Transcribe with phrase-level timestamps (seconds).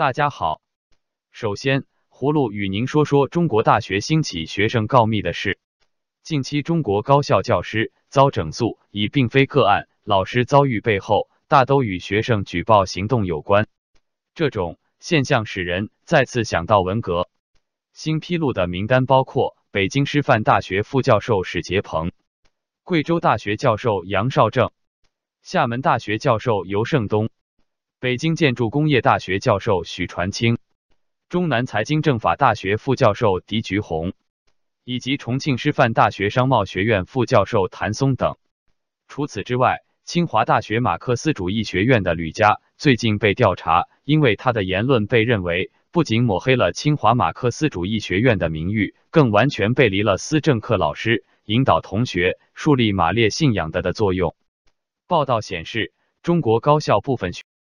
[0.00, 0.62] 大家好，
[1.30, 5.58] 首先，葫芦与您说说中国大学兴起学生告密的事。
[6.22, 13.68] 近期，中国高校教师遭整肃已并非个案，老师遭遇背后大都与学生举报行动有关。
[14.34, 17.28] 这种现象使人再次想到文革。
[17.92, 22.10] 新披露的名单包括北京师范大学副教授史杰鹏、
[22.84, 24.70] 贵州大学教授杨绍正、
[25.42, 27.28] 厦门大学教授尤胜东。
[28.00, 30.56] 北京建筑工业大学教授许传清、
[31.28, 34.14] 中南财经政法大学副教授狄菊红，
[34.84, 38.38] 以及重庆师范大学商贸学院副教授谭松等。
[39.06, 54.34] 除此之外，清华大学马克思主义学院的吕佳最近被调查，因为他的言论被认为不仅抹黑了清华马克思主义学院的名誉，更完全背离了思政课老师引导同学树立马列信仰的的作用。
[55.06, 57.42] 报道显示，中国高校部分学